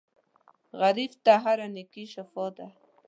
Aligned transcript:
غریب 0.79 1.11
ته 1.25 1.33
هره 1.43 1.67
نېکۍ 1.75 2.03
شفاء 2.13 2.49
ده 2.57 2.67